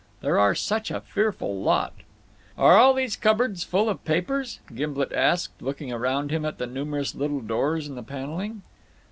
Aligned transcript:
There 0.21 0.39
are 0.39 0.55
such 0.55 0.89
a 0.89 0.99
fearful 0.99 1.61
lot." 1.61 1.93
"Are 2.57 2.75
all 2.75 2.95
these 2.95 3.15
cupboards 3.15 3.63
full 3.63 3.87
of 3.87 4.03
papers?" 4.03 4.59
Gimblet 4.73 5.13
asked, 5.13 5.61
looking 5.61 5.91
round 5.93 6.31
him 6.31 6.43
at 6.43 6.57
the 6.57 6.65
numerous 6.65 7.13
little 7.13 7.39
doors 7.39 7.87
in 7.87 7.93
the 7.93 8.01
panelling. 8.01 8.63